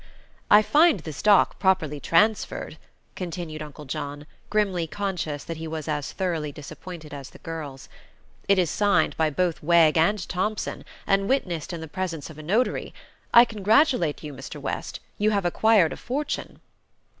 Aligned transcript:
"I 0.49 0.63
find 0.63 1.01
the 1.01 1.13
stock 1.13 1.59
properly 1.59 1.99
transferred," 1.99 2.79
continued 3.15 3.61
Uncle 3.61 3.85
John, 3.85 4.25
grimly 4.49 4.87
conscious 4.87 5.43
that 5.43 5.57
he 5.57 5.67
was 5.67 5.87
as 5.87 6.11
thoroughly 6.11 6.51
disappointed 6.51 7.13
as 7.13 7.29
the 7.29 7.37
girls. 7.37 7.87
"It 8.47 8.57
is 8.57 8.71
signed 8.71 9.15
by 9.15 9.29
both 9.29 9.61
Wegg 9.61 9.99
and 9.99 10.27
Thompson, 10.27 10.85
and 11.05 11.29
witnessed 11.29 11.71
in 11.71 11.81
the 11.81 11.87
presence 11.87 12.31
of 12.31 12.39
a 12.39 12.41
notary. 12.41 12.95
I 13.31 13.45
congratulate 13.45 14.23
you, 14.23 14.33
Mr. 14.33 14.59
West. 14.59 15.01
You 15.19 15.29
have 15.29 15.45
acquired 15.45 15.93
a 15.93 15.97
fortune." 15.97 16.61